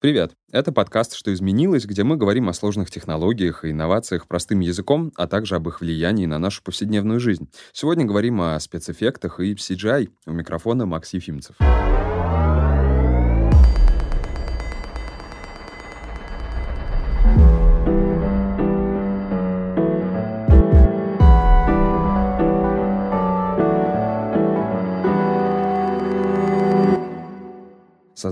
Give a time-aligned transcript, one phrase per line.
[0.00, 0.32] Привет!
[0.50, 5.26] Это подкаст «Что изменилось», где мы говорим о сложных технологиях и инновациях простым языком, а
[5.26, 7.50] также об их влиянии на нашу повседневную жизнь.
[7.74, 10.08] Сегодня говорим о спецэффектах и CGI.
[10.24, 11.56] У микрофона Макс Ефимцев.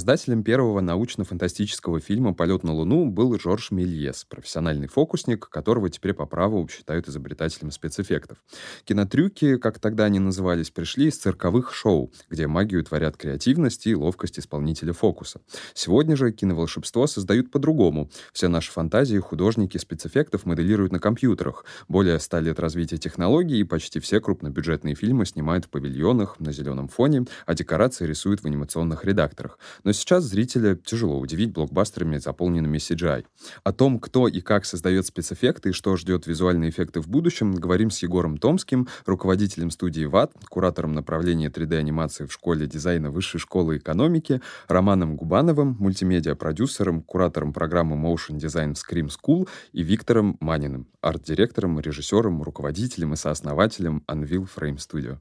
[0.08, 6.24] Создателем первого научно-фантастического фильма «Полет на Луну» был Жорж Мельес, профессиональный фокусник, которого теперь по
[6.24, 8.38] праву считают изобретателем спецэффектов.
[8.84, 14.38] Кинотрюки, как тогда они назывались, пришли из цирковых шоу, где магию творят креативность и ловкость
[14.38, 15.42] исполнителя фокуса.
[15.74, 18.08] Сегодня же киноволшебство создают по-другому.
[18.32, 21.66] Все наши фантазии художники спецэффектов моделируют на компьютерах.
[21.86, 26.88] Более ста лет развития технологий, и почти все крупнобюджетные фильмы снимают в павильонах, на зеленом
[26.88, 29.58] фоне, а декорации рисуют в анимационных редакторах.
[29.84, 33.24] Но сейчас зрителя тяжело удивить блокбастерами, заполненными CGI.
[33.64, 37.90] О том, кто и как создает спецэффекты и что ждет визуальные эффекты в будущем, говорим
[37.90, 44.40] с Егором Томским, руководителем студии ВАТ, куратором направления 3D-анимации в школе дизайна Высшей школы экономики,
[44.68, 52.42] Романом Губановым, мультимедиа-продюсером, куратором программы Motion Design в Scream School и Виктором Маниным, арт-директором, режиссером,
[52.42, 55.18] руководителем и сооснователем Unreal Frame Studio.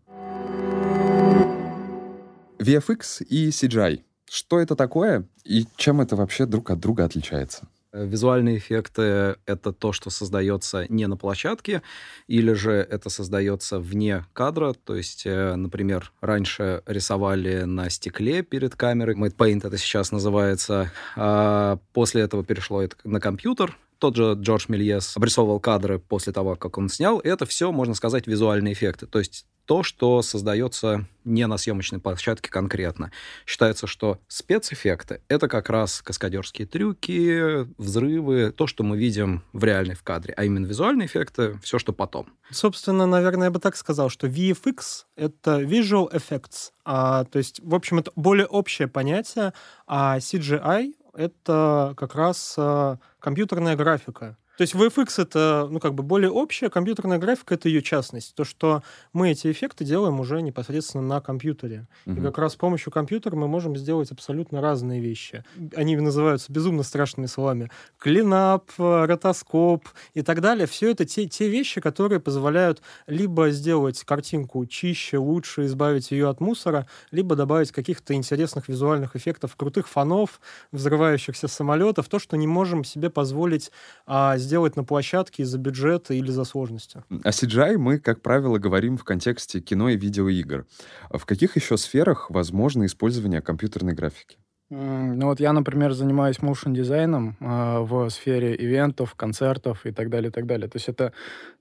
[2.59, 7.67] VFX и CGI что это такое и чем это вообще друг от друга отличается?
[7.97, 11.81] Э, визуальные эффекты— это то, что создается не на площадке,
[12.28, 14.73] или же это создается вне кадра.
[14.73, 19.16] То есть, э, например, раньше рисовали на стекле перед камерой.
[19.16, 20.91] Matte Paint это сейчас называется.
[21.16, 23.78] А после этого перешло это на компьютер.
[24.00, 27.20] Тот же Джордж Мельес обрисовывал кадры после того, как он снял.
[27.20, 29.08] Это все, можно сказать, визуальные эффекты.
[29.08, 33.12] То есть то, что создается не на съемочной площадке конкретно.
[33.45, 39.95] Считается, что спецэффекты— это как раз каскадерские трюки, взрывы, то, что мы видим в реальной
[39.95, 42.30] в кадре, а именно визуальные эффекты— все, что потом.
[42.50, 47.75] Собственно, наверное, я бы так сказал, что VFX— это Visual Effects, а, то есть, в
[47.75, 49.52] общем, это более общее понятие,
[49.85, 54.38] а CGI— это как раз а, компьютерная графика.
[54.57, 58.34] То есть VFX это, ну, как бы более общая, компьютерная графика это ее частность.
[58.34, 58.81] То, что
[59.13, 61.88] мы эти эффекты делаем уже непосредственно на компьютере.
[62.07, 62.19] Угу.
[62.19, 65.44] И как раз с помощью компьютера мы можем сделать абсолютно разные вещи.
[65.75, 67.69] Они называются безумно страшными словами.
[68.00, 70.66] Клинап, ротоскоп и так далее.
[70.66, 76.40] Все это те, те вещи, которые позволяют либо сделать картинку чище, лучше, избавить ее от
[76.40, 80.41] мусора, либо добавить каких-то интересных визуальных эффектов, крутых фонов,
[80.72, 83.72] взрывающихся самолетов, то, что не можем себе позволить
[84.07, 87.03] а, сделать на площадке из-за бюджета или за сложности.
[87.09, 90.66] О CGI мы, как правило, говорим в контексте кино и видеоигр.
[91.12, 94.38] В каких еще сферах возможно использование компьютерной графики?
[94.69, 100.30] Ну вот я, например, занимаюсь моушен дизайном э, в сфере ивентов, концертов и так далее,
[100.30, 100.68] и так далее.
[100.68, 101.14] То есть это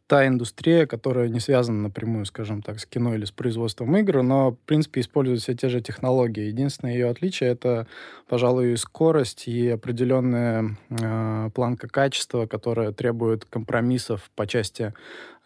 [0.06, 4.52] та индустрия, которая не связана напрямую, скажем так, с кино или с производством игр, но,
[4.52, 6.44] в принципе, используют все те же технологии.
[6.44, 7.86] Единственное ее отличие— это,
[8.28, 14.94] пожалуй, скорость и определенная э, планка качества, которая требует компромиссов по части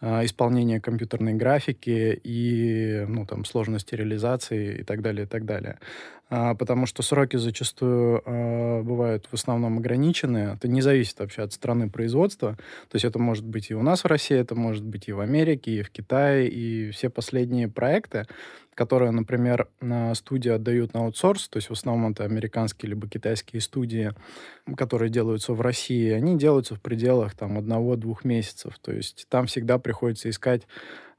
[0.01, 5.77] исполнения компьютерной графики и, ну, там, сложности реализации и так далее, и так далее.
[6.33, 10.55] А, потому что сроки зачастую э, бывают в основном ограничены.
[10.55, 12.55] Это не зависит вообще от страны производства.
[12.89, 15.19] То есть это может быть и у нас в России, это может быть и в
[15.19, 18.27] Америке, и в Китае, и все последние проекты,
[18.73, 19.67] которые, например,
[20.13, 24.11] студии отдают на аутсорс, то есть в основном это американские либо китайские студии,
[24.77, 28.79] которые делаются в России, они делаются в пределах там одного-двух месяцев.
[28.79, 30.67] То есть там всегда приходится искать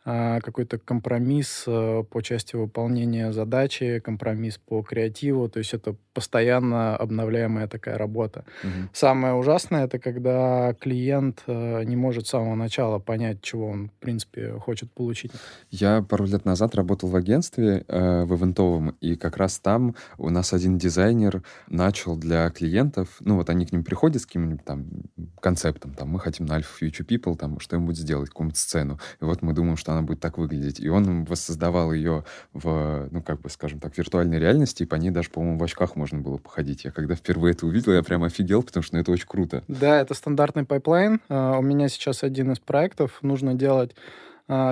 [0.04, 7.68] какой-то компромисс э, по части выполнения задачи, компромисс по креативу, то есть это постоянно обновляемая
[7.68, 8.44] такая работа.
[8.64, 8.88] Угу.
[8.92, 13.92] Самое ужасное это когда клиент э, не может с самого начала понять, чего он в
[14.00, 15.30] принципе хочет получить.
[15.70, 20.30] Я пару лет назад работал в агентстве э, в ивентовом, и как раз там у
[20.30, 24.86] нас один дизайнер начал для клиентов, ну вот они к ним приходят с каким-нибудь там
[25.40, 29.42] концептом, там мы хотим на Alpha Future People там что-нибудь сделать, какую-нибудь сцену, и вот
[29.42, 30.80] мы думаем, что она будет так выглядеть.
[30.80, 35.10] И он воссоздавал ее в, ну, как бы, скажем так, виртуальной реальности, и по ней
[35.10, 36.84] даже, по-моему, в очках можно было походить.
[36.84, 39.62] Я когда впервые это увидел, я прям офигел, потому что ну, это очень круто.
[39.68, 41.20] Да, это стандартный pipeline.
[41.28, 43.18] Э, у меня сейчас один из проектов.
[43.22, 43.94] Нужно делать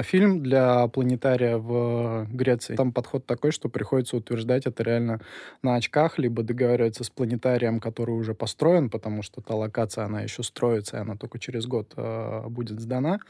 [0.03, 2.77] фильм для планетария в Греции.
[2.77, 5.21] Там подход такой, что приходится утверждать это реально
[5.63, 10.43] на очках, либо договариваться с планетарием, который уже построен, потому что та локация, она еще
[10.43, 13.21] строится, и она только через год э, будет сдана.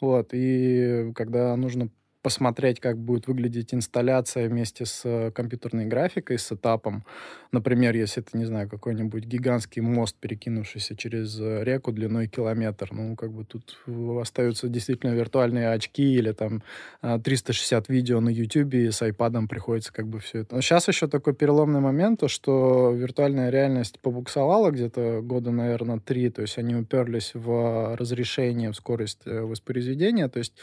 [0.00, 0.30] Вот.
[0.32, 1.88] И когда нужно
[2.26, 7.04] посмотреть, как будет выглядеть инсталляция вместе с э, компьютерной графикой, с этапом.
[7.52, 13.14] Например, если это, не знаю, какой-нибудь гигантский мост, перекинувшийся через э, реку длиной километр, ну,
[13.14, 13.78] как бы тут
[14.20, 16.64] остаются действительно виртуальные очки или там
[17.00, 20.56] 360 видео на YouTube, и с iPad приходится как бы все это.
[20.56, 26.28] Но сейчас еще такой переломный момент, то, что виртуальная реальность побуксовала где-то года, наверное, три,
[26.30, 30.54] то есть они уперлись в разрешение, в скорость э, воспроизведения, то есть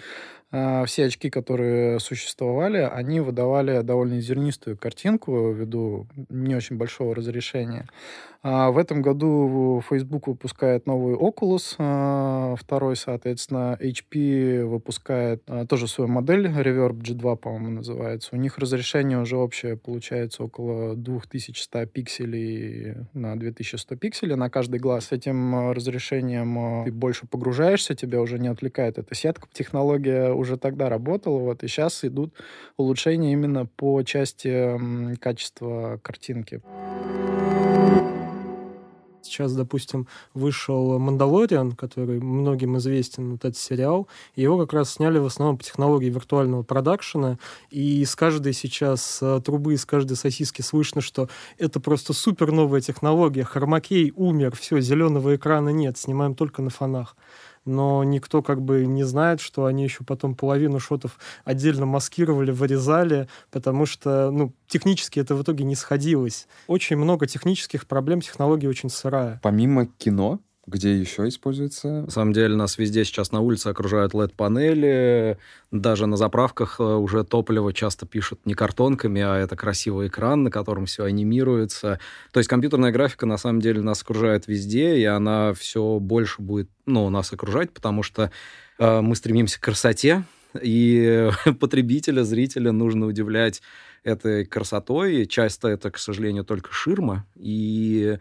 [0.51, 1.52] э, все очки, которые
[1.99, 7.87] существовали, они выдавали довольно зернистую картинку ввиду не очень большого разрешения.
[8.43, 15.87] А в этом году Facebook выпускает новый Oculus, а, второй, соответственно, HP выпускает а, тоже
[15.87, 18.31] свою модель, Reverb G2, по-моему, называется.
[18.33, 25.05] У них разрешение уже общее получается около 2100 пикселей на 2100 пикселей на каждый глаз.
[25.05, 29.47] С этим разрешением ты больше погружаешься, тебя уже не отвлекает эта сетка.
[29.53, 32.33] Технология уже тогда работала, вот, и сейчас идут
[32.75, 34.77] улучшения именно по части
[35.19, 36.61] качества картинки.
[39.33, 45.25] Сейчас, допустим, вышел «Мандалориан», который многим известен, вот этот сериал, его как раз сняли в
[45.25, 47.39] основном по технологии виртуального продакшена,
[47.71, 52.81] и из каждой сейчас э, трубы, из каждой сосиски слышно, что это просто супер новая
[52.81, 57.15] технология, Хармакей умер, все, зеленого экрана нет, снимаем только на фонах
[57.65, 63.27] но никто как бы не знает, что они еще потом половину шотов отдельно маскировали, вырезали,
[63.51, 66.47] потому что, ну, технически это в итоге не сходилось.
[66.67, 69.39] Очень много технических проблем, технология очень сырая.
[69.43, 72.03] Помимо кино, где еще используется?
[72.03, 75.37] На самом деле нас везде сейчас на улице окружают LED-панели.
[75.71, 80.51] Даже на заправках э, уже топливо часто пишут не картонками, а это красивый экран, на
[80.51, 81.99] котором все анимируется.
[82.31, 86.69] То есть компьютерная графика на самом деле нас окружает везде, и она все больше будет
[86.85, 88.31] ну, нас окружать, потому что
[88.79, 90.23] э, мы стремимся к красоте,
[90.61, 91.29] и
[91.59, 93.61] потребителя, зрителя нужно удивлять
[94.03, 95.25] этой красотой.
[95.25, 97.25] Часто это, к сожалению, только ширма.
[97.35, 98.17] И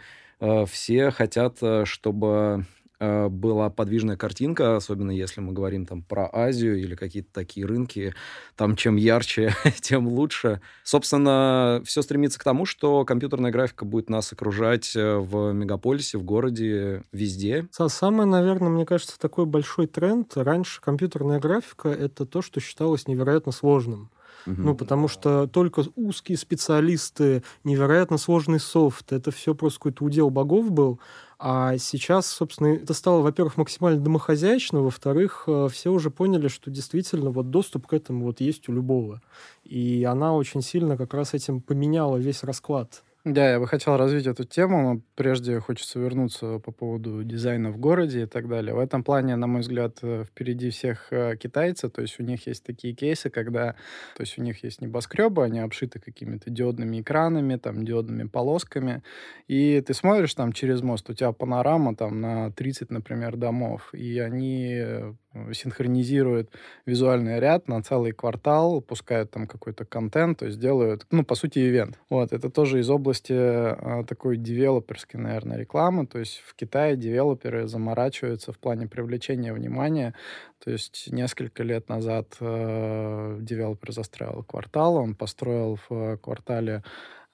[0.66, 2.66] все хотят, э, чтобы
[2.98, 8.12] э, была подвижная картинка, особенно если мы говорим там про Азию или какие-то такие рынки,
[8.56, 10.60] там чем ярче, тем лучше.
[10.82, 17.04] Собственно, все стремится к тому, что компьютерная графика будет нас окружать в мегаполисе, в городе,
[17.12, 17.68] везде.
[17.70, 20.36] Самый, наверное, мне кажется, такой большой тренд.
[20.36, 24.10] Раньше компьютерная графика— это то, что считалось невероятно сложным.
[24.46, 30.70] Ну, потому что только узкие специалисты, невероятно сложный софт, это все просто какой-то удел богов
[30.70, 31.00] был.
[31.38, 37.30] А сейчас, собственно, это стало, во-первых, максимально домохозяйственно, во-вторых, э, все уже поняли, что действительно
[37.30, 39.20] вот доступ к этому вот есть у любого.
[39.64, 43.02] И она очень сильно как раз этим поменяла весь расклад.
[43.24, 47.78] Да, я бы хотел развить эту тему, но прежде хочется вернуться по поводу дизайна в
[47.78, 48.74] городе и так далее.
[48.74, 52.48] В этом плане, на мой взгляд, э, впереди всех э, китайцы, то есть у них
[52.48, 53.76] есть такие кейсы, когда,
[54.16, 59.04] то есть у них есть небоскребы, они обшиты какими-то диодными экранами, там, диодными полосками,
[59.46, 64.18] и ты смотришь там через мост, у тебя панорама там на 30, например, домов, и
[64.18, 65.14] они э,
[65.52, 66.50] синхронизируют
[66.86, 71.58] визуальный ряд на целый квартал, пускают там какой-то контент, то есть делают, ну, по сути,
[71.58, 71.98] ивент.
[72.10, 77.66] Вот, это тоже из области а, такой девелоперской, наверное, рекламы, то есть в Китае девелоперы
[77.66, 80.14] заморачиваются в плане привлечения внимания,
[80.62, 86.84] то есть несколько лет назад э, девелопер застраивал квартал, он построил в квартале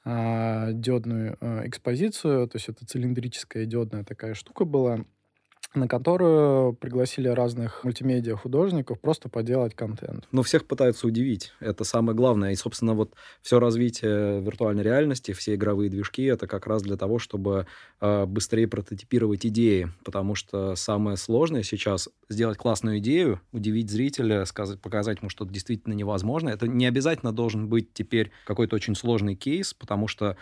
[0.05, 5.05] э, диодную э, экспозицию, то есть это цилиндрическая диодная такая штука была,
[5.75, 10.27] на которую пригласили разных мультимедиа-художников просто поделать контент.
[10.33, 11.53] Но всех пытаются удивить.
[11.61, 12.53] Это самое главное.
[12.53, 17.19] И, собственно, вот все развитие виртуальной реальности, все игровые движки, это как раз для того,
[17.19, 17.67] чтобы
[18.01, 19.91] э, быстрее прототипировать идеи.
[20.05, 25.53] Потому что самое сложное сейчас сделать классную идею, удивить зрителя, сказать, показать ему, что это
[25.53, 26.49] действительно невозможно.
[26.49, 30.37] Это не обязательно должен быть теперь какой-то очень сложный кейс, потому что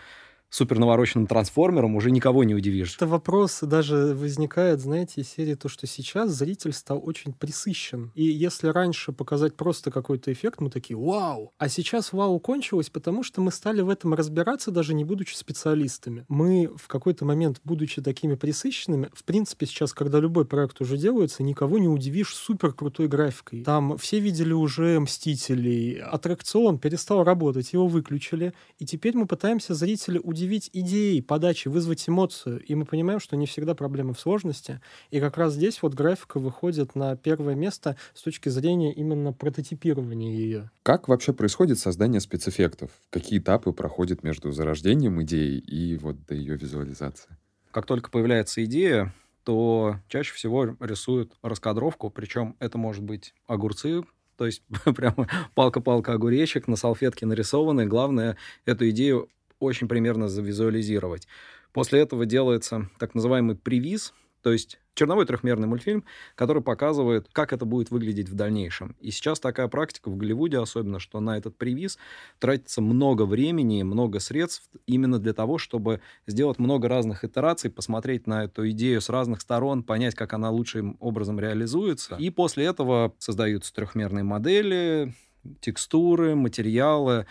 [0.49, 2.95] супер навороченным трансформером уже никого не удивишь.
[2.95, 8.11] Это вопрос даже возникает, знаете, из серии то, что сейчас зритель стал очень присыщен.
[8.15, 13.23] И если раньше показать просто какой-то эффект, мы такие «Вау!» А сейчас «Вау» кончилось, потому
[13.23, 16.25] что мы стали в этом разбираться, даже не будучи специалистами.
[16.27, 21.43] Мы в какой-то момент, будучи такими присыщенными, в принципе, сейчас, когда любой проект уже делается,
[21.43, 23.63] никого не удивишь супер крутой графикой.
[23.63, 30.19] Там все видели уже «Мстителей», аттракцион перестал работать, его выключили, и теперь мы пытаемся зрителя
[30.21, 32.63] удивить удивить идеей подачи, вызвать эмоцию.
[32.63, 34.79] И мы понимаем, что не всегда проблемы в сложности.
[35.09, 40.35] И как раз здесь вот графика выходит на первое место с точки зрения именно прототипирования
[40.35, 40.71] ее.
[40.83, 42.91] Как вообще происходит создание спецэффектов?
[43.09, 47.35] Какие этапы проходят между зарождением идеи и вот до ее визуализации?
[47.71, 49.13] Как только появляется идея,
[49.43, 54.03] то чаще всего рисуют раскадровку, причем это может быть огурцы,
[54.37, 54.61] то есть
[54.95, 57.85] прямо палка-палка огуречек на салфетке нарисованы.
[57.85, 61.27] Главное эту идею очень примерно завизуализировать.
[61.73, 66.03] После этого делается так называемый привиз, то есть черновой трехмерный мультфильм,
[66.35, 68.95] который показывает, как это будет выглядеть в дальнейшем.
[68.99, 71.97] И сейчас такая практика в Голливуде особенно, что на этот привиз
[72.39, 78.45] тратится много времени, много средств именно для того, чтобы сделать много разных итераций, посмотреть на
[78.45, 82.15] эту идею с разных сторон, понять, как она лучшим образом реализуется.
[82.15, 85.13] И после этого создаются трехмерные модели,
[85.61, 87.27] текстуры, материалы.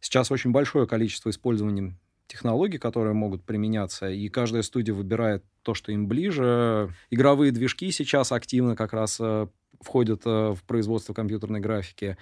[0.00, 1.94] Сейчас очень большое количество использования
[2.28, 6.92] технологий, которые могут применяться, и каждая студия выбирает то, что им ближе.
[7.10, 9.46] Игровые движки сейчас активно как раз э,
[9.80, 12.16] входят э, в производство компьютерной графики.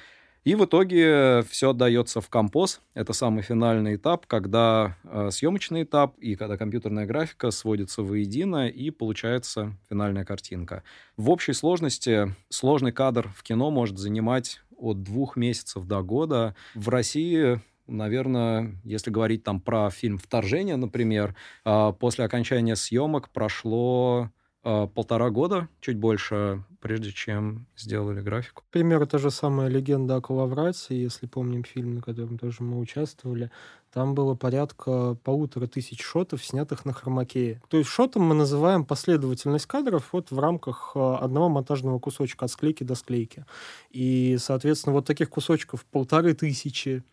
[0.45, 2.80] И в итоге все отдается в композ.
[2.95, 8.90] Это самый финальный этап, когда э, съемочный этап и когда компьютерная графика сводится воедино и
[8.90, 10.85] получается финальная картинка.
[11.16, 16.54] В общей сложности сложный кадр в кино может занимать от двух месяцев до года.
[16.75, 24.30] В России наверное, если говорить там про фильм «Вторжение», например, а, после окончания съемок прошло
[24.66, 28.64] полтора года, чуть больше, прежде чем сделали графику.
[28.70, 33.50] Пример, это же самая легенда о Калаврате, если помним фильм, на котором тоже мы участвовали.
[33.92, 37.62] Там было порядка полутора тысяч шотов, снятых на хромакее.
[37.68, 42.50] То есть шотом мы называем последовательность кадров вот в рамках а, одного монтажного кусочка от
[42.50, 43.46] склейки до склейки.
[43.90, 47.04] И, соответственно, вот таких кусочков полторы тысячи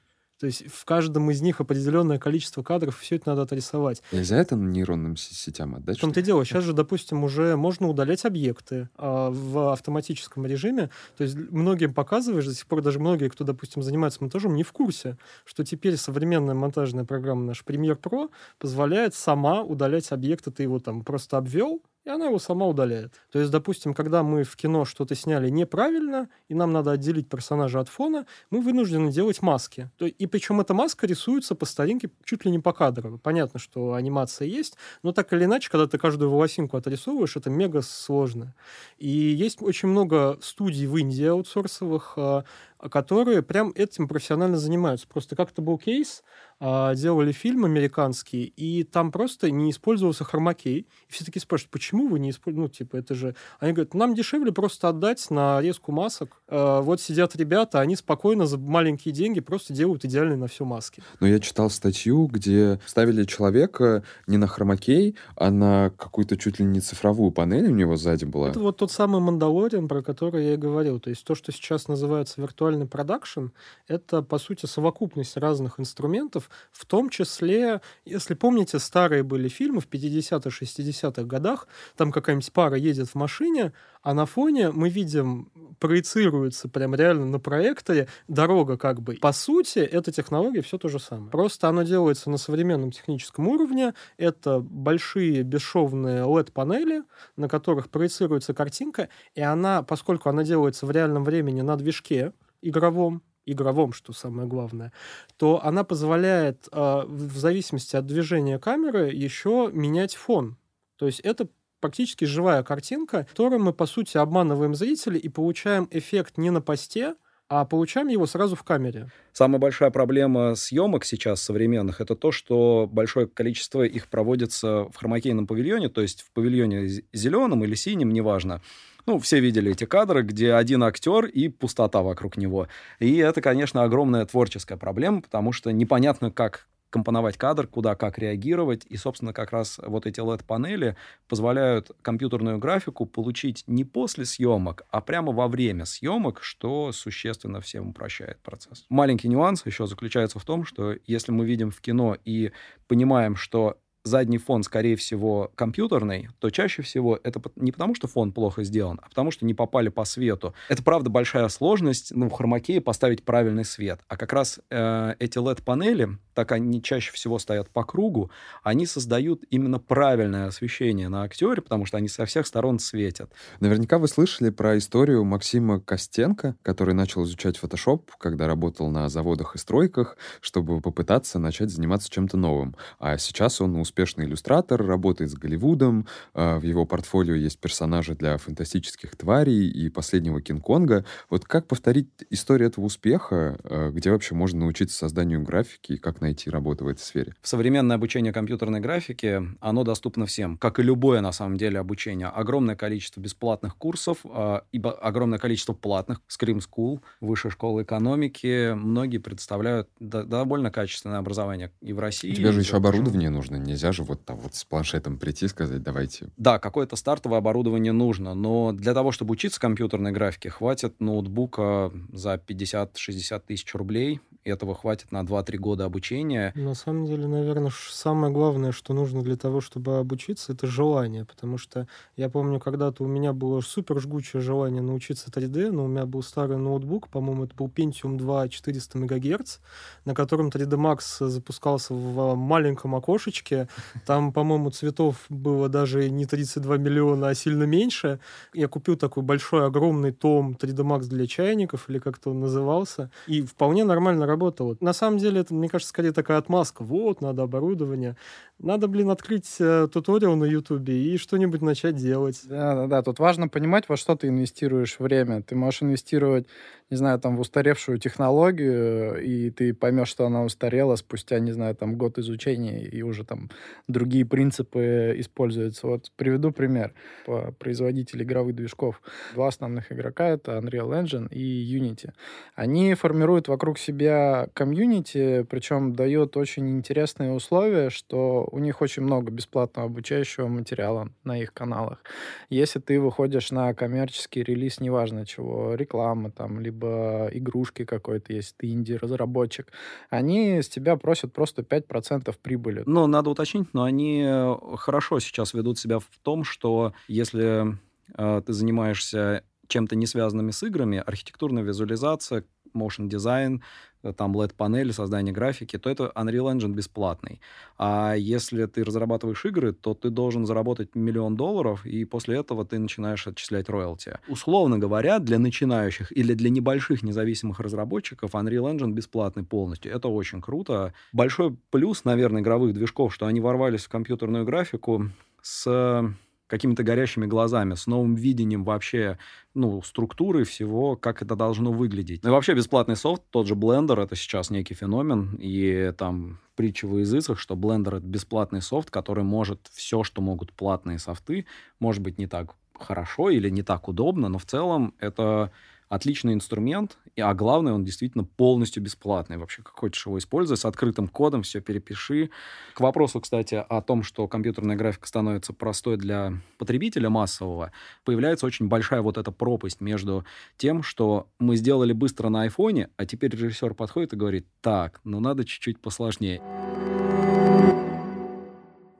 [0.44, 4.04] то есть в каждом из них определенное количество кадров, все это надо отрисовать.
[4.12, 5.98] Нельзя это нейронным сетям отдать?
[5.98, 6.44] В том-то и дело.
[6.44, 10.90] Сейчас же, допустим, уже можно удалять объекты а, в автоматическом режиме.
[11.16, 14.74] То есть многим показываешь, до сих пор даже многие, кто, допустим, занимается монтажом, не в
[14.74, 20.52] курсе, что теперь современная монтажная программа наш Premiere Pro позволяет сама удалять объекты.
[20.52, 23.14] Ты его там просто обвел, и она его сама удаляет.
[23.32, 27.80] То есть, допустим, когда мы в кино что-то сняли неправильно, и нам надо отделить персонажа
[27.80, 29.90] от фона, мы вынуждены делать маски.
[30.00, 33.20] И причем эта маска рисуется по старинке чуть ли не по кадру.
[33.24, 37.82] Понятно, что анимация есть, но так или иначе, когда ты каждую волосинку отрисовываешь, это мега
[37.82, 38.54] сложно.
[38.98, 42.44] И есть очень много студий в Индии аутсорсовых, а,
[42.90, 45.08] которые прям этим профессионально занимаются.
[45.08, 46.24] Просто как-то был кейс,
[46.60, 50.88] а, делали фильм американский, и там просто не использовался хромакей.
[51.10, 52.54] И все таки спрашивают, почему вы не используете?
[52.62, 53.36] Ну, типа, это же...
[53.60, 56.42] Они говорят, нам дешевле просто отдать на резку масок.
[56.48, 61.04] А, вот сидят ребята, они спокойно за маленькие деньги просто делают идеальные на все маски.
[61.20, 66.66] Но я читал статью, где ставили человека не на хромакей, а на какую-то чуть ли
[66.66, 68.50] не цифровую панель у него сзади была.
[68.50, 71.00] Это вот тот самый Мандалориан, про который я и говорил.
[71.00, 72.42] То есть то, что сейчас называется
[72.74, 73.48] виртуальный продакшн,
[73.88, 79.88] это, по сути, совокупность разных инструментов, в том числе, если помните, старые были фильмы в
[79.88, 83.72] 50-х, 60-х годах, там какая-нибудь пара едет в машине,
[84.04, 89.16] а на фоне мы видим, проецируется прям реально на проекторе дорога как бы.
[89.16, 91.32] По сути, эта технология все то же самое.
[91.32, 93.94] Просто оно делается на современном техническом уровне.
[94.18, 97.04] Это большие бесшовные LED-панели,
[97.38, 103.24] на которых проецируется картинка, и она, поскольку она делается в реальном времени на движке игровом,
[103.46, 104.92] игровом, что самое главное,
[105.38, 110.58] то она позволяет э, в зависимости от движения камеры еще менять фон.
[110.98, 111.48] То есть это
[111.84, 117.16] практически живая картинка, которой мы, по сути, обманываем зрителей и получаем эффект не на посте,
[117.50, 119.10] а получаем его сразу в камере.
[119.34, 125.46] Самая большая проблема съемок сейчас современных это то, что большое количество их проводится в хромакейном
[125.46, 128.62] павильоне, то есть в павильоне зеленом или синем, неважно.
[129.06, 132.70] Ну, все видели эти кадры, где один актер и пустота вокруг него.
[133.00, 138.86] И это, конечно, огромная творческая проблема, потому что непонятно, как компоновать кадр, куда как реагировать.
[138.88, 140.96] И, собственно, как раз вот эти LED-панели
[141.28, 147.90] позволяют компьютерную графику получить не после съемок, а прямо во время съемок, что существенно всем
[147.90, 148.86] упрощает процесс.
[148.90, 152.52] Маленький нюанс еще заключается в том, что если мы видим в кино и
[152.88, 158.32] понимаем, что задний фон, скорее всего, компьютерный, то чаще всего это не потому, что фон
[158.34, 160.54] плохо сделан, а потому, что не попали по свету.
[160.68, 164.02] Это, правда, большая сложность, ну, в хромакее поставить правильный свет.
[164.10, 168.30] А как раз э, эти LED-панели, так они чаще всего стоят по кругу,
[168.62, 173.32] они создают именно правильное освещение на актере, потому что они со всех сторон светят.
[173.62, 179.56] Наверняка вы слышали про историю Максима Костенко, который начал изучать фотошоп, когда работал на заводах
[179.56, 182.76] и стройках, чтобы попытаться начать заниматься чем-то новым.
[183.00, 188.16] А сейчас он успешно успешный иллюстратор, работает с Голливудом, э, в его портфолио есть персонажи
[188.16, 191.06] для фантастических тварей и последнего Кинг-Конга.
[191.30, 196.22] Вот как повторить историю этого успеха, э, где вообще можно научиться созданию графики и как
[196.22, 197.36] найти работу в этой сфере?
[197.44, 202.28] Современное обучение компьютерной графики, оно доступно всем, как и любое, на самом деле, обучение.
[202.28, 206.20] Огромное количество бесплатных курсов, э, ибо огромное количество платных.
[206.28, 212.34] Scream School, Высшая школа экономики, многие представляют довольно качественное образование и в России.
[212.34, 213.58] Тебе же еще оборудование нужно.
[213.58, 216.30] Нельзя же вот там вот с планшетом прийти и сказать, давайте.
[216.38, 222.36] Да, какое-то стартовое оборудование нужно, но для того, чтобы учиться компьютерной графике, хватит ноутбука за
[222.36, 224.22] 50-60 тысяч рублей.
[224.44, 226.52] Этого хватит на 2-3 года обучения.
[226.56, 231.24] На самом деле, наверное, самое главное, что нужно для того, чтобы обучиться, это желание.
[231.24, 231.88] Потому что
[232.18, 236.22] я помню, когда-то у меня было супер жгучее желание научиться 3D, но у меня был
[236.24, 239.58] старый ноутбук, по-моему, это был Pentium 2 400 МГц,
[240.04, 243.70] на котором 3D Max запускался в маленьком окошечке.
[244.06, 248.20] Там, по-моему, цветов было даже не 32 миллиона, а сильно меньше.
[248.54, 253.42] Я купил такой большой, огромный том 3D Max для чайников, или как-то он назывался, и
[253.42, 254.78] вполне нормально работало.
[254.80, 256.84] На самом деле, это, мне кажется, скорее такая отмазка.
[256.84, 258.18] Вот, надо оборудование.
[258.64, 262.40] Надо, блин, открыть э, туториал на Ютубе и что-нибудь начать делать.
[262.46, 265.42] Да-да-да, тут важно понимать, во что ты инвестируешь время.
[265.42, 266.48] Ты можешь инвестировать,
[266.90, 271.76] не знаю, там, в устаревшую технологию, и ты поймешь, что она устарела спустя, не знаю,
[271.76, 273.50] там, год изучения, и уже там
[273.90, 275.88] другие принципы используются.
[275.88, 276.94] Вот приведу пример.
[277.26, 279.02] По производителю игровых движков.
[279.34, 282.12] Два основных игрока— это Unreal Engine и Unity.
[282.56, 289.32] Они формируют вокруг себя комьюнити, причем дают очень интересные условия, что у них очень много
[289.32, 292.04] бесплатного обучающего материала на их каналах.
[292.52, 298.72] Если ты выходишь на коммерческий релиз, неважно чего, реклама там, либо игрушки какой-то, если ты
[298.72, 299.72] инди-разработчик,
[300.12, 302.84] они с тебя просят просто 5% прибыли.
[302.86, 307.76] Ну, надо уточнить, но они э, хорошо сейчас ведут себя в том, что если
[308.16, 312.44] э, ты занимаешься чем-то не связанными с играми, архитектурная визуализация,
[312.76, 313.64] motion дизайн,
[314.12, 317.40] там LED-панели, создание графики, то это Unreal Engine бесплатный.
[317.78, 322.80] А если ты разрабатываешь игры, то ты должен заработать миллион долларов, и после этого ты
[322.80, 324.18] начинаешь отчислять роялти.
[324.28, 329.94] Условно говоря, для начинающих или для небольших независимых разработчиков Unreal Engine бесплатный полностью.
[329.94, 330.94] Это очень круто.
[331.14, 335.10] Большой плюс, наверное, игровых движков, что они ворвались в компьютерную графику
[335.42, 336.14] с
[336.54, 339.18] какими-то горящими глазами, с новым видением вообще,
[339.56, 342.22] ну, структуры всего, как это должно выглядеть.
[342.22, 346.88] Ну и вообще бесплатный софт, тот же Blender, это сейчас некий феномен, и там притча
[346.88, 351.48] в языцах, что Blender— это бесплатный софт, который может все, что могут платные софты,
[351.80, 355.52] может быть, не так хорошо или не так удобно, но в целом это
[355.90, 359.38] отличный инструмент, и, а главное, он действительно полностью бесплатный.
[359.38, 362.32] Вообще, как хочешь его использовать, с открытым кодом, все перепиши.
[362.74, 367.72] К вопросу, кстати, о том, что компьютерная графика становится простой для потребителя массового,
[368.04, 370.26] появляется очень большая вот эта пропасть между
[370.58, 375.20] тем, что мы сделали быстро на айфоне, а теперь режиссер подходит и говорит, так, ну
[375.20, 376.42] надо чуть-чуть посложнее.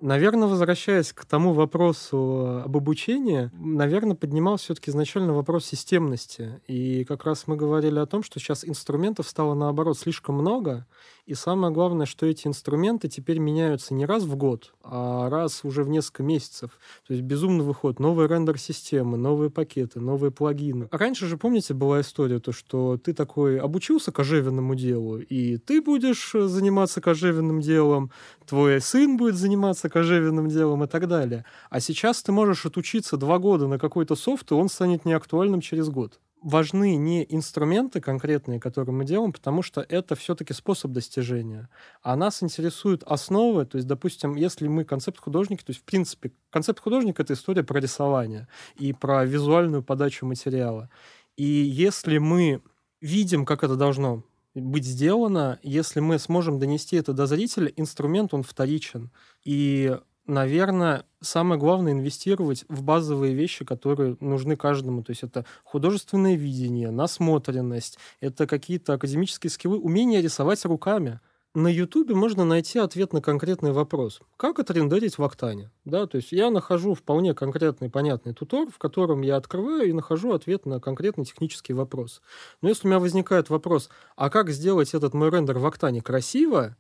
[0.04, 6.60] Наверное, возвращаясь к тому вопросу об обучении, наверное, поднимал все-таки изначально вопрос системности.
[6.68, 10.86] И как раз мы говорили о том, что сейчас инструментов стало, наоборот, слишком много,
[11.26, 15.86] и самое главное, что эти инструменты теперь меняются не раз в год, а раз уже
[15.86, 16.72] в несколько месяцев.
[17.08, 20.90] То есть безумно выходят новые рендер-системы, новые пакеты, новые плагины.
[20.92, 26.34] Раньше же, помните, была история, то, что ты такой обучился кожевенному делу, и ты будешь
[26.34, 28.12] заниматься кожевенным делом,
[28.46, 31.46] твой сын будет заниматься кожевенным делом и так далее.
[31.70, 35.90] А сейчас ты можешь отучиться два года на какой-то софт, и он станет неактуальным через
[35.90, 41.70] год важны не инструменты конкретные, которые мы делаем, потому что это все-таки способ достижения.
[42.02, 46.34] А нас интересуют основы, то есть, допустим, если мы концепт художника, то есть, в принципе,
[46.50, 50.90] концепт художника— это история про рисование и про визуальную подачу материала.
[51.38, 52.62] И если мы
[53.00, 54.24] видим, как это должно
[54.56, 59.12] быть сделано, если мы сможем донести это до зрителя, инструмент, он вторичен.
[59.44, 65.04] И наверное, самое главное инвестировать в базовые вещи, которые нужны каждому.
[65.04, 71.20] То есть это художественное видение, насмотренность, это какие-то академические скиллы, умение рисовать руками.
[71.56, 74.22] На Ютубе можно найти ответ на конкретный вопрос.
[74.38, 75.70] Как отрендерить в Октане?
[75.86, 80.34] Да, то есть я нахожу вполне конкретный, понятный тутор, в котором я открываю и нахожу
[80.34, 82.24] ответ на конкретный технический вопрос.
[82.64, 86.76] Но если у меня возникает вопрос, а как сделать этот мой рендер в Октане красиво,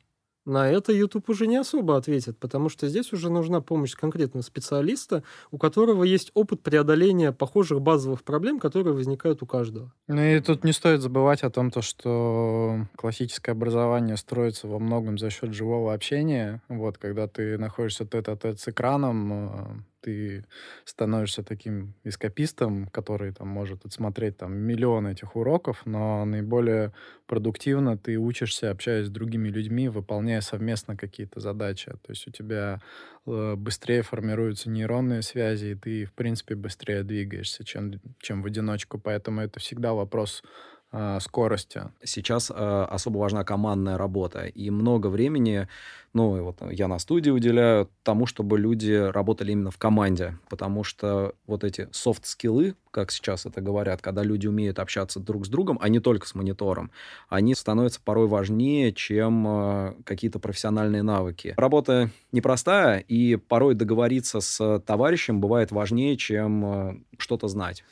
[0.46, 5.24] На это YouTube уже не особо ответит, потому что здесь уже нужна помощь конкретного специалиста,
[5.52, 9.94] у которого есть опыт преодоления похожих базовых проблем, которые возникают у каждого.
[10.08, 15.18] Ну и тут не стоит забывать о том, то, что классическое образование строится во многом
[15.18, 16.62] за счет живого общения.
[16.68, 20.46] Вот, когда ты находишься тет-а-тет с экраном, э, ты
[20.86, 26.92] становишься таким эскапистом, который там может отсмотреть там миллион этих уроков, но наиболее
[27.26, 31.92] продуктивно ты учишься, общаясь с другими людьми, выполняя совместно какие-то задачи.
[31.92, 32.82] То есть у тебя
[33.26, 39.00] э, быстрее формируются нейронные связи, и ты, в принципе, быстрее двигаешься, чем, чем в одиночку.
[39.00, 40.44] Поэтому это всегда вопрос
[40.92, 41.82] э, скорости.
[42.04, 45.68] Сейчас э, особо важна командная работа, и много времени
[46.14, 51.34] ну, вот я на студии уделяю тому, чтобы люди работали именно в команде, потому что
[51.48, 55.90] вот эти софт-скиллы, как сейчас это говорят, когда люди умеют общаться друг с другом, а
[55.90, 56.92] не только с монитором,
[57.30, 61.56] они становятся порой важнее, чем э, какие-то профессиональные навыки.
[61.58, 67.84] Работа непростая, и порой договориться с товарищем бывает важнее, чем э, что-то знать.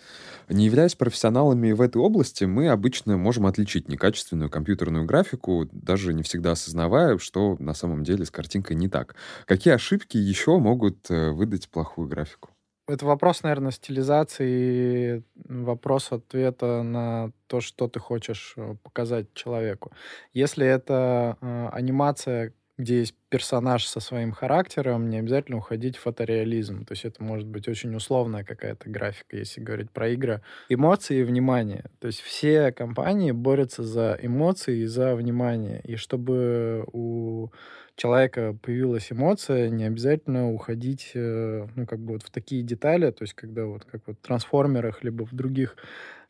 [0.50, 6.24] Не являясь профессионалами в этой области, мы обычно можем отличить некачественную компьютерную графику, даже не
[6.24, 9.15] всегда осознавая, что на самом деле деле с картинкой не так.
[9.45, 12.50] Какие ошибки еще могут э, выдать плохую графику?
[12.88, 19.91] Это вопрос, наверное, стилизации, вопрос ответа на то, что ты хочешь э, показать человеку.
[20.34, 26.86] Если это э, анимация, где есть персонаж со своим характером, не обязательно уходить в фотореализм.
[26.86, 30.41] То есть это может быть очень условная какая-то графика, если говорить про игры.
[30.70, 31.86] Эмоции и внимание.
[32.00, 35.82] То есть все компании борются за эмоции и за внимание.
[35.86, 37.50] И чтобы у
[37.96, 43.24] человека появилась эмоция, не обязательно уходить, э, ну, как бы вот в такие детали, то
[43.24, 45.76] есть когда вот как вот в «Трансформерах» либо в других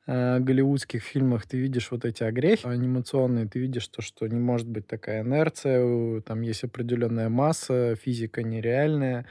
[0.08, 4.68] э, голливудских фильмах ты видишь вот эти огрехи анимационные, ты видишь то, что не может
[4.68, 9.26] быть такая инерция, там есть определенная масса, физика нереальная.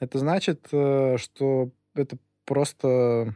[0.00, 3.34] Это значит, э, что это просто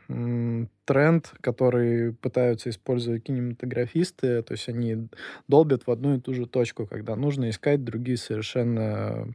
[0.84, 5.08] тренд, который пытаются использовать кинематографисты, то есть они
[5.48, 9.32] долбят в одну и ту же точку, когда нужно искать другие совершенно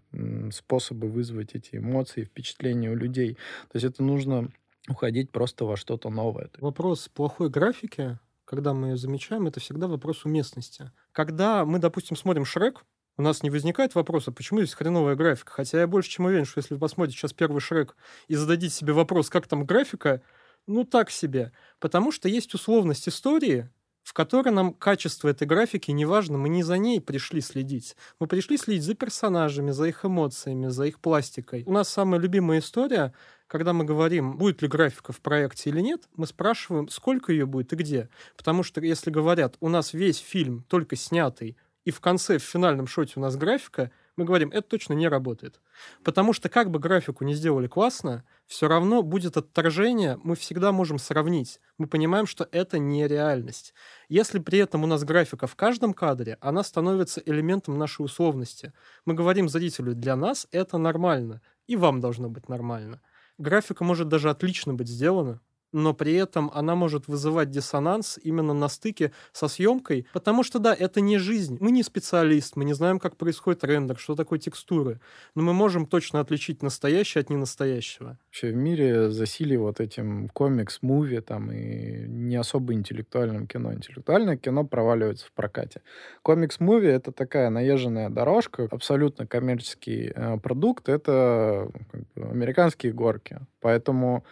[0.51, 3.35] способы вызвать эти эмоции, впечатления у людей.
[3.71, 4.49] То есть это нужно
[4.87, 6.49] уходить просто во что-то новое.
[6.59, 10.91] Вопрос плохой графики, когда мы ее замечаем, это всегда вопрос уместности.
[11.11, 12.83] Когда мы, допустим, смотрим Шрек,
[13.17, 15.51] у нас не возникает вопроса, почему здесь хреновая графика.
[15.51, 17.95] Хотя я больше чем уверен, что если вы посмотрите сейчас первый Шрек
[18.27, 20.21] и зададите себе вопрос, как там графика,
[20.67, 21.51] ну так себе.
[21.79, 23.69] Потому что есть условность истории,
[24.03, 27.95] в которой нам качество этой графики не важно, мы не за ней пришли следить.
[28.19, 31.63] Мы пришли следить за персонажами, за их эмоциями, за их пластикой.
[31.67, 33.13] У нас самая любимая история,
[33.51, 37.73] когда мы говорим, будет ли графика в проекте или нет, мы спрашиваем, сколько ее будет
[37.73, 38.07] и где.
[38.37, 42.87] Потому что если говорят, у нас весь фильм только снятый и в конце, в финальном
[42.87, 45.59] шоте у нас графика, мы говорим, это точно не работает.
[46.01, 50.97] Потому что как бы графику не сделали классно, все равно будет отторжение, мы всегда можем
[50.97, 51.59] сравнить.
[51.77, 53.73] Мы понимаем, что это не реальность.
[54.07, 58.71] Если при этом у нас графика в каждом кадре, она становится элементом нашей условности.
[59.03, 63.01] Мы говорим зрителю, для нас это нормально, и вам должно быть нормально.
[63.41, 68.69] Графика может даже отлично быть сделана, но при этом она может вызывать диссонанс именно на
[68.69, 71.57] стыке со съемкой, потому что, да, это не жизнь.
[71.59, 74.99] Мы не специалист, мы не знаем, как происходит рендер, что такое текстуры,
[75.35, 78.17] но мы можем точно отличить настоящее от ненастоящего.
[78.27, 83.73] Вообще в мире засилье вот этим комикс-movie там и не особо интеллектуальным кино.
[83.73, 85.81] Интеллектуальное кино проваливается в прокате.
[86.23, 93.39] Комикс-муви— это такая наезженная дорожка, абсолютно коммерческий э, продукт, это как бы, американские горки.
[93.59, 94.23] Поэтому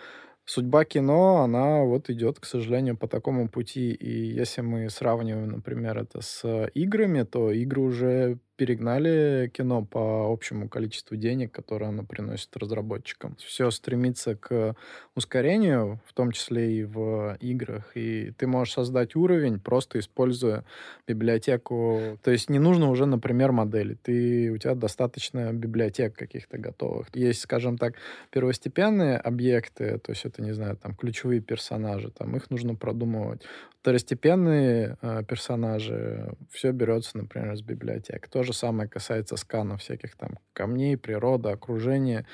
[0.49, 3.91] судьба кино, она вот идет, к сожалению, по такому пути.
[3.91, 4.09] И
[4.41, 11.15] если мы сравниваем, например, это с играми, то игры уже перегнали кино по общему количеству
[11.15, 13.37] денег, которое оно приносит разработчикам.
[13.37, 14.75] Все стремится к
[15.15, 17.95] ускорению, в том числе и в играх.
[17.95, 20.65] И ты можешь создать уровень, просто используя
[21.07, 22.19] библиотеку.
[22.21, 23.93] То есть не нужно уже, например, модели.
[23.93, 27.07] Ты, у тебя достаточно библиотек каких-то готовых.
[27.15, 27.93] Есть, скажем так,
[28.29, 33.41] первостепенные объекты, то есть это, не знаю, там ключевые персонажи, там их нужно продумывать.
[33.81, 38.27] Второстепенные э, персонажи, все берется, например, из библиотек.
[38.27, 42.25] Тоже же самое касается сканов всяких там камней, природа, окружения.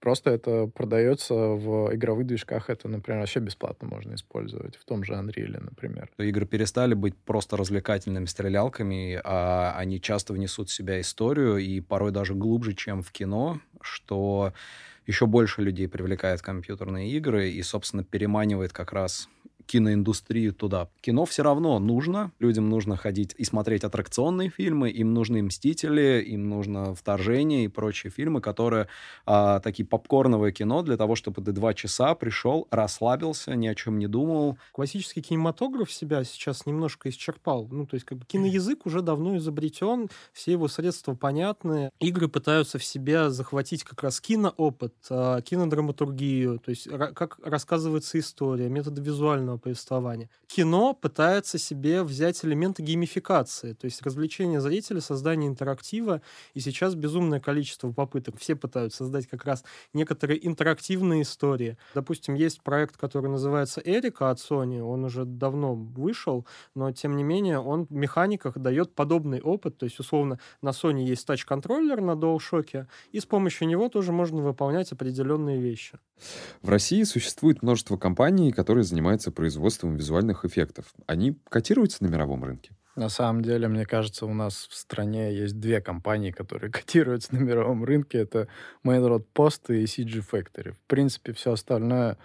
[0.00, 2.70] Просто это продается в игровых движках.
[2.70, 4.74] Это, например, вообще бесплатно можно использовать.
[4.76, 6.10] В том же Unreal, например.
[6.18, 12.10] Игры перестали быть просто развлекательными стрелялками, а они часто внесут в себя историю, и порой
[12.10, 14.52] даже глубже, чем в кино, что
[15.06, 19.28] еще больше людей привлекает компьютерные игры и, собственно, переманивает как раз
[19.66, 20.88] киноиндустрию туда.
[21.00, 26.48] Кино все равно нужно, людям нужно ходить и смотреть аттракционные фильмы, им нужны «Мстители», им
[26.48, 28.88] нужно «Вторжение» и прочие фильмы, которые
[29.26, 33.98] а, такие попкорновое кино для того, чтобы ты два часа пришел, расслабился, ни о чем
[33.98, 34.58] не думал.
[34.72, 37.68] Классический кинематограф себя сейчас немножко исчерпал.
[37.70, 41.90] Ну, то есть как бы киноязык уже давно изобретен, все его средства понятны.
[42.00, 48.68] Игры пытаются в себя захватить как раз киноопыт, а, кинодраматургию, то есть как рассказывается история,
[48.68, 50.28] методы визуального повествования.
[50.46, 56.22] Кино пытается себе взять элементы геймификации, то есть развлечение зрителя, создание интерактива,
[56.54, 58.38] и сейчас безумное количество попыток.
[58.38, 61.76] Все пытаются создать как раз некоторые интерактивные истории.
[61.94, 67.24] Допустим, есть проект, который называется «Эрика» от Sony, он уже давно вышел, но тем не
[67.24, 72.12] менее он в механиках дает подобный опыт, то есть условно на Sony есть тач-контроллер на
[72.12, 75.98] DualShock, и с помощью него тоже можно выполнять определенные вещи.
[76.60, 80.94] В России существует множество компаний, которые занимаются производством визуальных эффектов.
[81.08, 82.70] Они котируются на мировом рынке?
[82.94, 87.40] На самом деле, мне кажется, у нас в стране есть две компании, которые котируются на
[87.40, 88.18] мировом рынке.
[88.18, 88.46] Это
[88.86, 90.74] Main Road Post и CG Factory.
[90.74, 92.18] В принципе, все остальное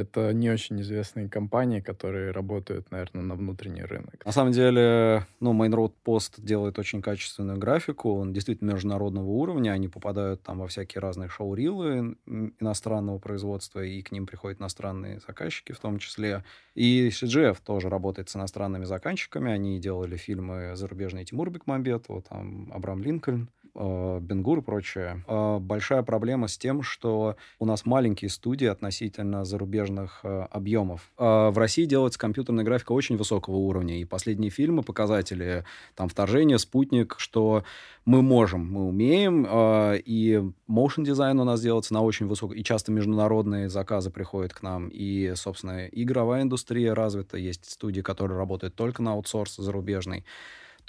[0.00, 4.24] это не очень известные компании, которые работают, наверное, на внутренний рынок.
[4.24, 9.88] На самом деле, ну, Mainroad Post делает очень качественную графику, он действительно международного уровня, они
[9.88, 12.16] попадают там во всякие разные шоу-рилы
[12.60, 16.44] иностранного производства, и к ним приходят иностранные заказчики в том числе.
[16.74, 23.02] И CGF тоже работает с иностранными заказчиками, они делали фильмы зарубежные Тимур Бекмамбетов, там Абрам
[23.02, 25.24] Линкольн, Бенгур и прочее.
[25.28, 31.10] Э, большая проблема с тем, что у нас маленькие студии относительно зарубежных э, объемов.
[31.16, 35.64] В России делается компьютерная графика очень высокого уровня, и последние фильмы, показатели,
[35.94, 37.64] там, «Вторжение», «Спутник», что
[38.04, 42.90] мы можем, мы умеем, и motion дизайн у нас делается на очень высоком, и часто
[42.90, 49.02] международные заказы приходят к нам, и, собственно, игровая индустрия развита, есть студии, которые работают только
[49.02, 50.24] на аутсорс зарубежный.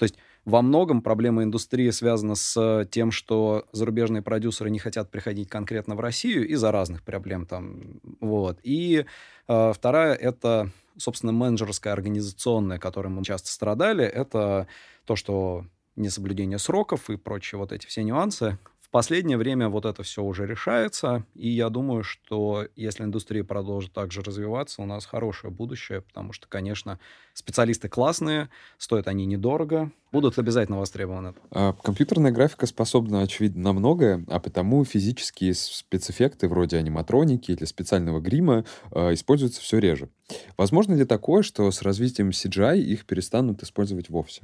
[0.00, 5.50] То есть во многом проблема индустрии связана с тем, что зарубежные продюсеры не хотят приходить
[5.50, 8.00] конкретно в Россию из-за разных проблем там.
[8.18, 8.58] Вот.
[8.62, 9.04] И
[9.46, 14.06] э, вторая— это, собственно, менеджерская, организационная, которой мы часто страдали.
[14.06, 14.68] Это
[15.04, 18.56] то, что несоблюдение сроков и прочие вот эти все нюансы,
[18.90, 23.92] в последнее время вот это все уже решается, и я думаю, что если индустрия продолжит
[23.92, 26.98] также развиваться, у нас хорошее будущее, потому что, конечно,
[27.32, 28.48] специалисты классные,
[28.78, 31.34] стоят они недорого, будут обязательно востребованы.
[31.52, 38.18] А, компьютерная графика способна, очевидно, на многое, а потому физические спецэффекты вроде аниматроники или специального
[38.18, 40.08] грима э, используются все реже.
[40.56, 44.42] Возможно ли такое, что с развитием CGI их перестанут использовать вовсе?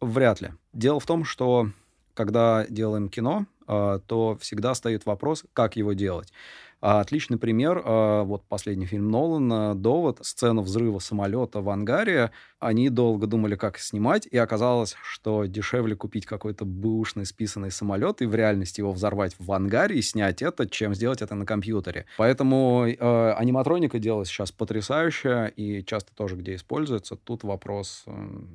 [0.00, 0.50] Вряд ли.
[0.72, 1.68] Дело в том, что
[2.14, 6.32] когда делаем кино, а, то всегда стоит вопрос, как его делать.
[6.86, 12.30] А, отличный пример, а, вот последний фильм Нолана, «Довод», сцена взрыва самолета в ангаре.
[12.64, 18.26] Они долго думали, как снимать, и оказалось, что дешевле купить какой-то бэушный списанный самолет и
[18.26, 22.06] в реальности его взорвать в ангаре и снять это, чем сделать это на компьютере.
[22.16, 27.16] Поэтому э, аниматроника делалась сейчас потрясающая, и часто тоже где используется.
[27.16, 28.12] Тут вопрос э,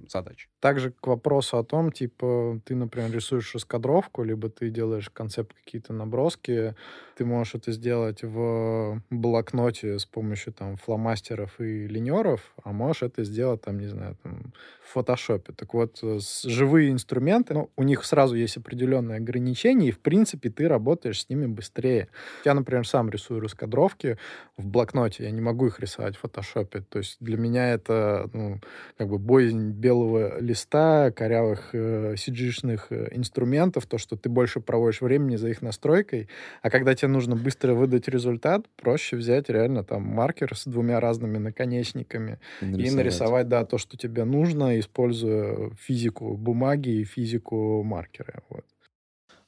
[0.10, 0.50] задач.
[0.60, 5.94] Также к вопросу о том, типа, ты, например, рисуешь раскадровку, либо ты делаешь концепт какие-то
[5.94, 6.76] наброски,
[7.16, 13.24] ты можешь это сделать в блокноте с помощью там фломастеров и линеров, а можешь это
[13.24, 15.54] сделать там, не знаю, там, в фотошопе.
[15.54, 20.50] Так вот, э, живые инструменты, ну, у них сразу есть определенные ограничения, и, в принципе,
[20.50, 22.08] ты работаешь с ними быстрее.
[22.46, 24.18] Я, например, сам рисую раскадровки
[24.58, 26.82] в блокноте, я не могу их рисовать в фотошопе.
[26.82, 28.60] То есть для меня это, ну,
[28.98, 35.02] как бы боязнь белого листа, корявых э, cg э, инструментов, то, что ты больше проводишь
[35.02, 36.30] времени за их настройкой,
[36.62, 41.38] а когда тебе нужно быстро выдать результат, проще взять реально там маркер с двумя разными
[41.38, 48.44] наконечниками нарисовать, и нарисовать да, то, что тебе нужно, используя физику бумаги и физику маркера.
[48.50, 48.66] Вот.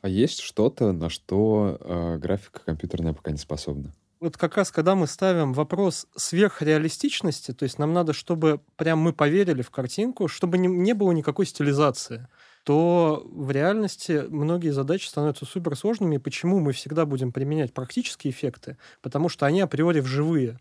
[0.01, 3.93] А есть что-то, на что э, графика компьютерная пока не способна?
[4.19, 9.13] Вот как раз, когда мы ставим вопрос сверхреалистичности, то есть нам надо, чтобы прям мы
[9.13, 12.27] поверили в картинку, чтобы не, не было никакой стилизации
[12.63, 16.17] то в реальности многие задачи становятся суперсложными.
[16.17, 18.77] Почему мы всегда будем применять практические эффекты?
[19.01, 20.59] Потому что они априори вживые.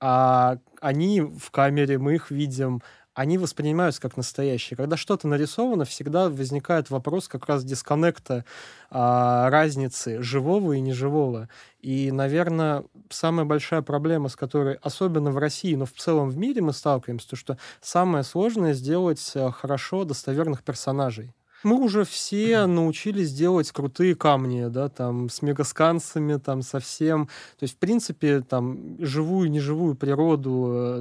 [0.00, 2.82] А они в камере, мы их видим,
[3.14, 4.76] они воспринимаются как настоящие.
[4.76, 8.44] Когда что-то нарисовано, всегда возникает вопрос как раз дисконнекта,
[8.90, 11.48] а, разницы живого и неживого.
[11.80, 16.60] И, наверное, самая большая проблема, с которой, особенно в России, но в целом в мире
[16.60, 21.34] мы сталкиваемся, то, что самое сложное сделать э, хорошо достоверных персонажей.
[21.64, 27.26] Мы уже все научились делать крутые камни, да, там, с мегаскансами, там, совсем.
[27.58, 31.00] То есть, в принципе, там, живую, неживую природу э,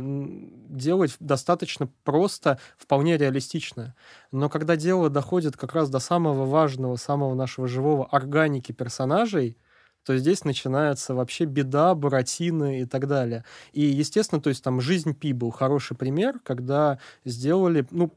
[0.70, 3.94] делать достаточно просто, вполне реалистично.
[4.32, 9.58] Но когда дело доходит как раз до самого важного, самого нашего живого органики персонажей,
[10.06, 13.46] то здесь начинается вообще беда, буратино и так далее.
[13.72, 18.14] И, естественно, то есть там «Жизнь Пи» был хороший пример, когда сделали, ну,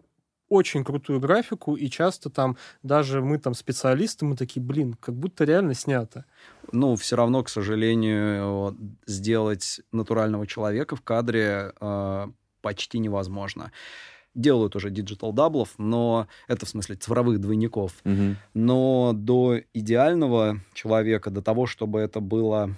[0.48, 5.44] очень крутую графику, и часто там даже мы там специалисты, мы такие, блин, как будто
[5.44, 6.24] реально снято.
[6.72, 12.26] Ну, все равно, к сожалению, сделать натурального человека в кадре э,
[12.60, 13.72] почти невозможно
[14.36, 17.94] делают уже digital double ов, но это в смысле цифровых двойников.
[18.04, 18.36] Угу.
[18.54, 22.76] Но до идеального человека, до того, чтобы это было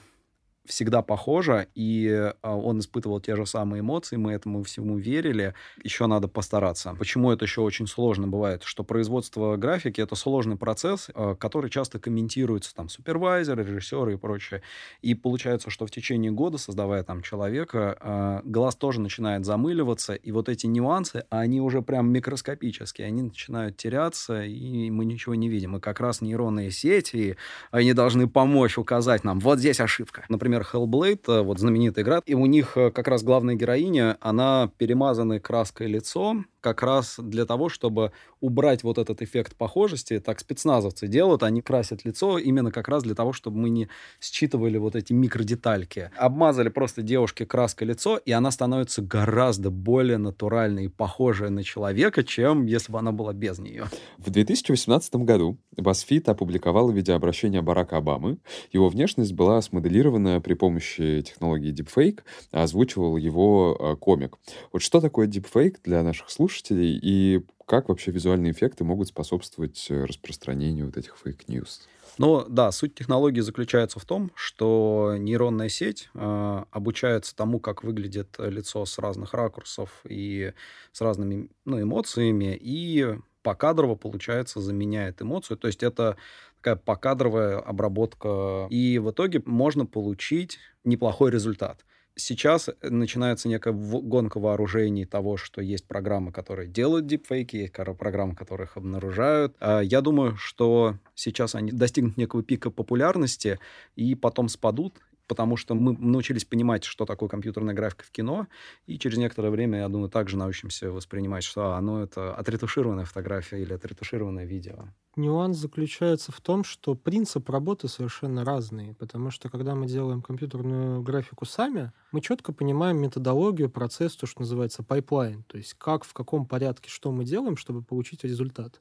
[0.68, 5.54] всегда похоже, и а, он испытывал те же самые эмоции, мы этому всему верили.
[5.82, 6.94] Еще надо постараться.
[6.98, 8.62] Почему это еще очень сложно бывает?
[8.62, 14.62] Что производство графики— это сложный процесс, а, который часто комментируется там супервайзеры, режиссеры и прочее.
[15.02, 20.30] И получается, что в течение года, создавая там человека, а, глаз тоже начинает замыливаться, и
[20.32, 25.76] вот эти нюансы, они уже прям микроскопические, они начинают теряться, и мы ничего не видим.
[25.76, 27.36] И как раз нейронные сети,
[27.70, 30.24] они должны помочь указать нам, вот здесь ошибка.
[30.28, 34.16] Например, например, Hellblade, э, вот знаменитая игра, и у них э, как раз главная героиня,
[34.20, 40.20] она перемазанной краской лицо, как раз для того, чтобы убрать вот этот эффект похожести.
[40.20, 43.88] Так спецназовцы делают, они красят лицо именно как раз для того, чтобы мы не
[44.20, 46.10] считывали вот эти микродетальки.
[46.16, 52.22] Обмазали просто девушке краской лицо, и она становится гораздо более натуральной и похожей на человека,
[52.24, 53.86] чем если бы она была без нее.
[54.18, 58.38] В 2018 году BuzzFeed опубликовал видеообращение Барака Обамы.
[58.72, 62.20] Его внешность была смоделирована при помощи технологии Deepfake,
[62.52, 64.36] а озвучивал его э, комик.
[64.72, 70.04] Вот что такое Deepfake для наших слушателей и как вообще визуальные эффекты могут способствовать э,
[70.04, 71.86] распространению вот этих fake news?
[72.16, 78.36] Ну да, суть технологии заключается в том, что нейронная сеть э, обучается тому, как выглядит
[78.38, 80.54] лицо с разных ракурсов и
[80.92, 85.58] с разными ну, эмоциями, и покадрово, получается, заменяет эмоцию.
[85.58, 86.16] То есть это
[86.56, 88.66] такая покадровая обработка.
[88.70, 91.84] И в итоге можно получить неплохой результат
[92.18, 98.34] сейчас э, начинается некая гонка вооружений того, что есть программы, которые делают дипфейки, есть программы,
[98.34, 99.56] которые их обнаружают.
[99.60, 103.58] А, я думаю, что сейчас они достигнут некого пика популярности
[103.96, 104.94] и потом спадут,
[105.26, 108.48] потому что мы научились понимать, что такое компьютерная графика в кино,
[108.86, 113.72] и через некоторое время, я думаю, также научимся воспринимать, что оно это отретушированная фотография или
[113.72, 114.88] отретушированное видео.
[115.18, 121.02] Нюанс заключается в том, что принцип работы совершенно разный, потому что когда мы делаем компьютерную
[121.02, 126.14] графику сами, мы четко понимаем методологию, процесс, то, что называется pipeline, то есть как, в
[126.14, 128.80] каком порядке, что мы делаем, чтобы получить результат.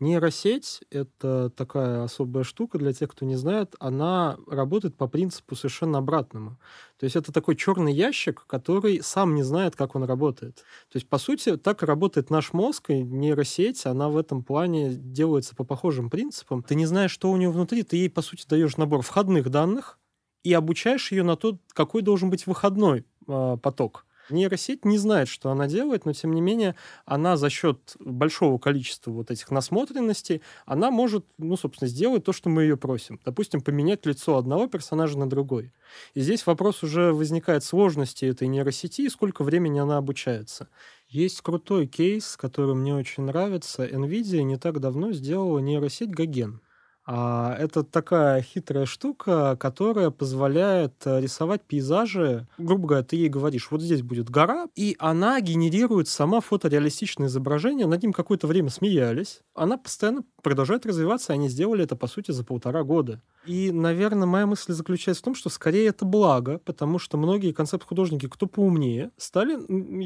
[0.00, 3.74] Нейросеть— это такая особая штука для тех, кто не знает.
[3.80, 6.58] Она работает по принципу совершенно обратному.
[7.00, 10.56] То есть это такой черный ящик, который сам не знает, как он работает.
[10.92, 15.56] То есть, по сути, так работает наш мозг, и нейросеть, она в этом плане делается
[15.56, 16.62] по похожим принципам.
[16.62, 19.98] Ты не знаешь, что у нее внутри, ты ей, по сути, даешь набор входных данных
[20.44, 24.04] и обучаешь ее на то, какой должен быть выходной э, поток.
[24.30, 29.10] Нейросеть не знает, что она делает, но тем не менее она за счет большого количества
[29.10, 33.20] вот этих насмотренностей, она может, ну, собственно, сделать то, что мы ее просим.
[33.24, 35.72] Допустим, поменять лицо одного персонажа на другой.
[36.14, 40.68] И здесь вопрос уже возникает сложности этой нейросети и сколько времени она обучается.
[41.08, 43.84] Есть крутой кейс, который мне очень нравится.
[43.86, 46.60] NVIDIA не так давно сделала нейросеть Гоген.
[47.06, 52.46] А, это такая хитрая штука, которая позволяет э, рисовать пейзажи.
[52.58, 57.86] Грубо говоря, ты ей говоришь, вот здесь будет гора, и она генерирует сама фотореалистичное изображение.
[57.86, 59.40] Над ним какое-то время смеялись.
[59.54, 63.20] Она постоянно продолжает развиваться, и они сделали это, по сути, за полтора года.
[63.46, 68.28] И, наверное, моя мысль заключается в том, что скорее это благо, потому что многие концепт-художники,
[68.28, 69.54] кто поумнее, стали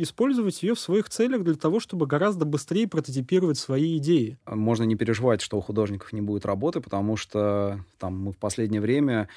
[0.00, 4.38] использовать ее в своих целях для того, чтобы гораздо быстрее прототипировать свои идеи.
[4.46, 8.80] Можно не переживать, что у художников не будет работы, потому что там мы в последнее
[8.82, 9.28] время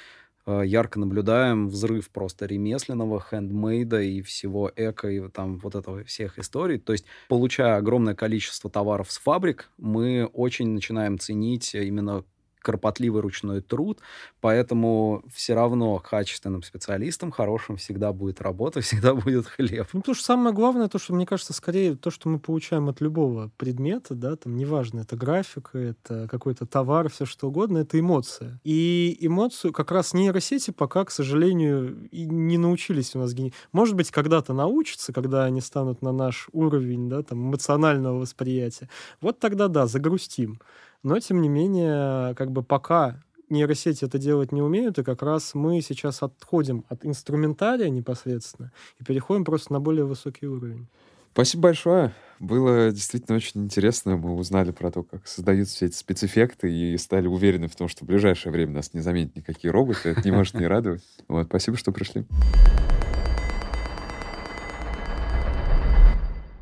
[0.46, 6.38] э, ярко наблюдаем взрыв просто ремесленного, хендмейда и всего эко, и там вот этого всех
[6.38, 6.78] историй.
[6.78, 12.22] То есть, получая огромное количество товаров с фабрик, мы очень начинаем ценить именно
[12.60, 14.00] кропотливый ручной труд,
[14.40, 19.88] поэтому все равно качественным специалистам, хорошим всегда будет работа, всегда будет хлеб.
[19.92, 23.00] Ну, потому что самое главное, то, что, мне кажется, скорее то, что мы получаем от
[23.00, 28.60] любого предмета, да, там, неважно, это графика, это какой-то товар, все что угодно, это эмоция.
[28.64, 33.68] И эмоцию как раз нейросети пока, к сожалению, и не научились у нас генерировать.
[33.72, 38.88] Может быть, когда-то научатся, когда они станут на наш уровень, да, там, эмоционального восприятия.
[39.20, 40.60] Вот тогда, да, загрустим.
[41.02, 45.54] Но, тем не менее, как бы пока нейросети это делать не умеют, и как раз
[45.54, 50.88] мы сейчас отходим от инструментария непосредственно и переходим просто на более высокий уровень.
[51.32, 52.12] Спасибо большое.
[52.40, 54.16] Было действительно очень интересно.
[54.16, 58.04] Мы узнали про то, как создаются все эти спецэффекты и стали уверены в том, что
[58.04, 60.10] в ближайшее время нас не заметят никакие роботы.
[60.10, 61.04] Это не может не радовать.
[61.28, 62.24] Вот, спасибо, что пришли.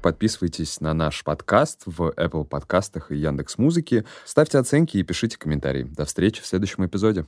[0.03, 4.05] Подписывайтесь на наш подкаст в Apple подкастах и Яндекс Музыке.
[4.25, 5.83] Ставьте оценки и пишите комментарии.
[5.83, 7.27] До встречи в следующем эпизоде.